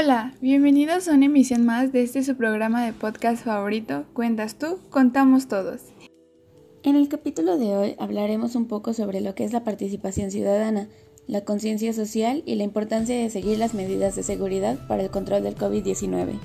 [0.00, 4.78] Hola, bienvenidos a una emisión más de este su programa de podcast favorito, Cuentas tú,
[4.90, 5.80] contamos todos.
[6.84, 10.88] En el capítulo de hoy hablaremos un poco sobre lo que es la participación ciudadana,
[11.26, 15.42] la conciencia social y la importancia de seguir las medidas de seguridad para el control
[15.42, 16.38] del COVID-19.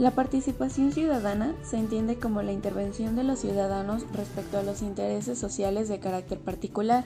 [0.00, 5.38] La participación ciudadana se entiende como la intervención de los ciudadanos respecto a los intereses
[5.38, 7.04] sociales de carácter particular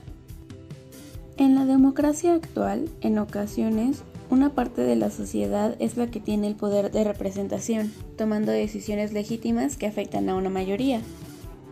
[1.38, 6.46] en la democracia actual, en ocasiones, una parte de la sociedad es la que tiene
[6.46, 11.00] el poder de representación, tomando decisiones legítimas que afectan a una mayoría.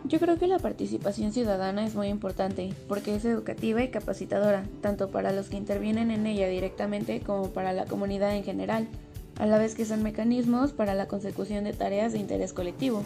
[0.05, 5.09] Yo creo que la participación ciudadana es muy importante porque es educativa y capacitadora, tanto
[5.09, 8.87] para los que intervienen en ella directamente como para la comunidad en general,
[9.39, 13.03] a la vez que son mecanismos para la consecución de tareas de interés colectivo.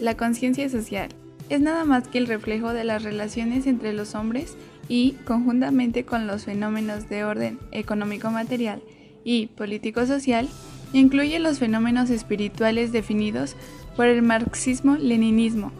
[0.00, 1.10] La conciencia social
[1.50, 4.56] es nada más que el reflejo de las relaciones entre los hombres
[4.88, 8.80] y, conjuntamente con los fenómenos de orden económico-material
[9.24, 10.48] y político-social,
[10.92, 13.56] incluye los fenómenos espirituales definidos
[13.96, 15.72] por el marxismo-leninismo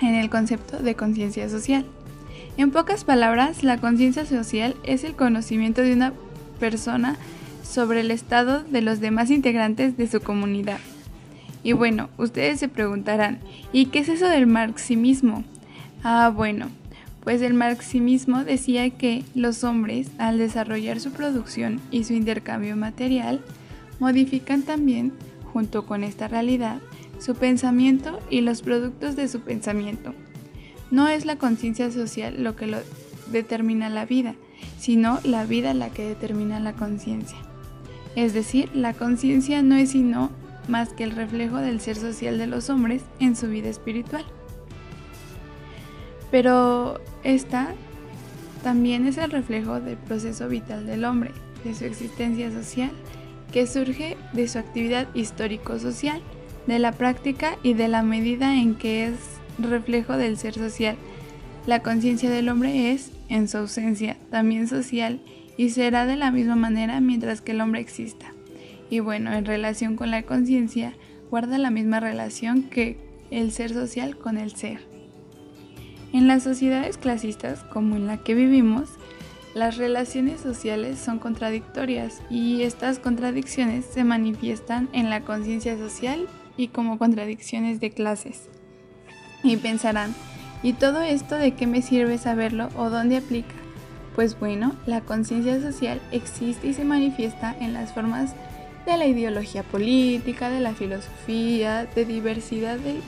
[0.00, 1.84] en el concepto de conciencia social.
[2.56, 6.12] En pocas palabras, la conciencia social es el conocimiento de una
[6.60, 7.16] persona
[7.64, 10.78] sobre el estado de los demás integrantes de su comunidad.
[11.62, 13.38] Y bueno, ustedes se preguntarán,
[13.72, 15.44] ¿y qué es eso del marxismo?
[16.02, 16.68] Ah, bueno,
[17.22, 23.40] pues el marxismo decía que los hombres, al desarrollar su producción y su intercambio material,
[24.00, 25.12] modifican también,
[25.52, 26.80] junto con esta realidad,
[27.20, 30.12] su pensamiento y los productos de su pensamiento.
[30.90, 32.78] No es la conciencia social lo que lo
[33.30, 34.34] determina la vida,
[34.78, 37.38] sino la vida la que determina la conciencia.
[38.16, 40.30] Es decir, la conciencia no es sino
[40.68, 44.24] más que el reflejo del ser social de los hombres en su vida espiritual.
[46.30, 47.74] Pero esta
[48.62, 51.32] también es el reflejo del proceso vital del hombre,
[51.64, 52.90] de su existencia social,
[53.52, 56.22] que surge de su actividad histórico-social,
[56.66, 59.14] de la práctica y de la medida en que es
[59.58, 60.96] reflejo del ser social.
[61.66, 65.20] La conciencia del hombre es, en su ausencia, también social
[65.56, 68.31] y será de la misma manera mientras que el hombre exista
[68.92, 70.92] y bueno, en relación con la conciencia,
[71.30, 72.98] guarda la misma relación que
[73.30, 74.80] el ser social con el ser.
[76.12, 78.90] En las sociedades clasistas como en la que vivimos,
[79.54, 86.28] las relaciones sociales son contradictorias y estas contradicciones se manifiestan en la conciencia social
[86.58, 88.50] y como contradicciones de clases.
[89.42, 90.14] Y pensarán,
[90.62, 93.54] ¿y todo esto de qué me sirve saberlo o dónde aplica?
[94.14, 98.34] Pues bueno, la conciencia social existe y se manifiesta en las formas
[98.86, 103.00] de la ideología política, de la filosofía, de diversidad de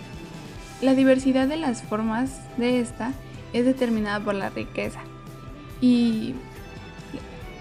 [0.81, 3.12] la diversidad de las formas de esta
[3.53, 5.01] es determinada por la riqueza
[5.81, 6.34] y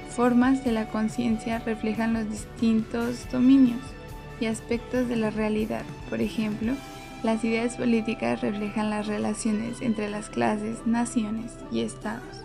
[0.09, 3.79] formas de la conciencia reflejan los distintos dominios
[4.39, 5.83] y aspectos de la realidad.
[6.09, 6.73] Por ejemplo,
[7.23, 12.41] las ideas políticas reflejan las relaciones entre las clases, naciones y estados.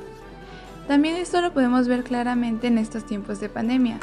[0.87, 3.99] También esto lo podemos ver claramente en estos tiempos de pandemia,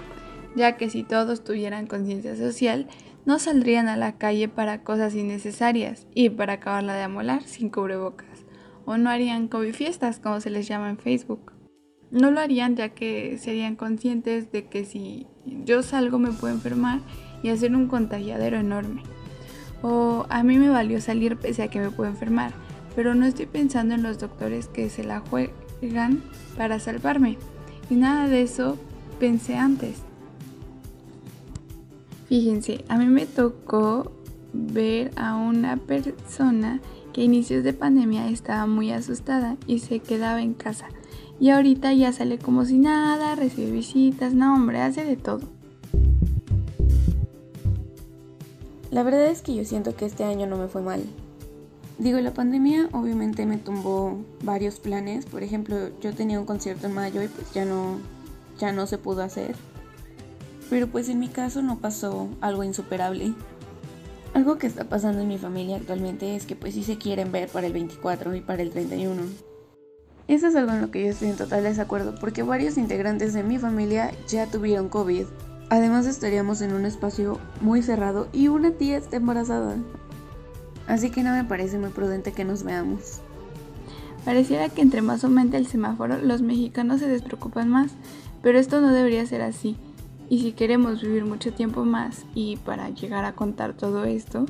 [0.56, 2.88] ya que si todos tuvieran conciencia social,
[3.26, 8.46] no saldrían a la calle para cosas innecesarias y para acabarla de amolar sin cubrebocas,
[8.86, 11.52] o no harían COVID fiestas como se les llama en Facebook.
[12.12, 17.00] No lo harían ya que serían conscientes de que si yo salgo me puedo enfermar
[17.42, 19.04] y hacer un contagiadero enorme.
[19.82, 22.54] O a mí me valió salir pese a que me puedo enfermar,
[22.96, 26.24] pero no estoy pensando en los doctores que se la juegan
[26.58, 27.38] para salvarme.
[27.90, 28.78] Y nada de eso
[29.20, 30.05] pensé antes.
[32.36, 34.12] Fíjense, a mí me tocó
[34.52, 36.82] ver a una persona
[37.14, 40.90] que a inicios de pandemia estaba muy asustada y se quedaba en casa.
[41.40, 45.40] Y ahorita ya sale como si nada, recibe visitas, no hombre, hace de todo.
[48.92, 51.04] La verdad es que yo siento que este año no me fue mal.
[52.00, 55.26] Digo, la pandemia obviamente me tumbó varios planes.
[55.26, 57.98] Por ejemplo, yo tenía un concierto en mayo y pues ya no,
[58.60, 59.56] ya no se pudo hacer.
[60.70, 63.34] Pero pues en mi caso no pasó algo insuperable.
[64.34, 67.50] Algo que está pasando en mi familia actualmente es que pues sí se quieren ver
[67.50, 69.22] para el 24 y para el 31.
[70.28, 73.44] Eso es algo en lo que yo estoy en total desacuerdo porque varios integrantes de
[73.44, 75.26] mi familia ya tuvieron COVID.
[75.70, 79.78] Además estaríamos en un espacio muy cerrado y una tía está embarazada.
[80.88, 83.22] Así que no me parece muy prudente que nos veamos.
[84.26, 87.92] Pareciera que entre más aumenta el semáforo, los mexicanos se despreocupan más,
[88.42, 89.78] pero esto no debería ser así.
[90.30, 94.46] Y si queremos vivir mucho tiempo más y para llegar a contar todo esto,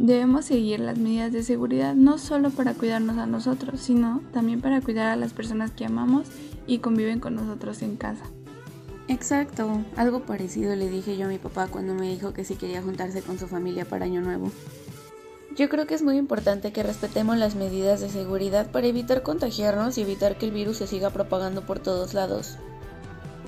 [0.00, 4.80] Debemos seguir las medidas de seguridad no solo para cuidarnos a nosotros, sino también para
[4.80, 6.26] cuidar a las personas que amamos
[6.66, 8.24] y conviven con nosotros en casa.
[9.08, 12.80] Exacto, algo parecido le dije yo a mi papá cuando me dijo que sí quería
[12.80, 14.50] juntarse con su familia para Año Nuevo.
[15.54, 19.98] Yo creo que es muy importante que respetemos las medidas de seguridad para evitar contagiarnos
[19.98, 22.56] y evitar que el virus se siga propagando por todos lados.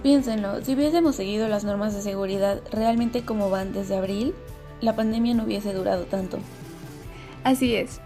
[0.03, 4.35] Piénsenlo, si hubiésemos seguido las normas de seguridad realmente como van desde abril,
[4.81, 6.39] la pandemia no hubiese durado tanto.
[7.45, 8.01] Así es.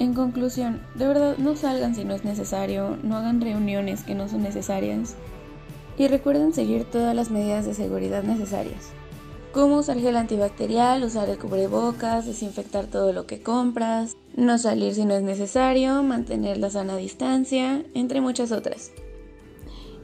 [0.00, 4.28] En conclusión, de verdad no salgan si no es necesario, no hagan reuniones que no
[4.28, 5.14] son necesarias
[5.96, 8.90] y recuerden seguir todas las medidas de seguridad necesarias.
[9.52, 15.04] Como usar gel antibacterial, usar el cubrebocas, desinfectar todo lo que compras, no salir si
[15.04, 18.92] no es necesario, mantener la sana distancia, entre muchas otras.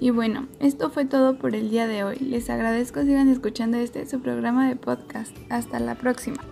[0.05, 2.19] Y bueno, esto fue todo por el día de hoy.
[2.19, 5.35] Les agradezco sigan escuchando este su programa de podcast.
[5.49, 6.45] Hasta la próxima.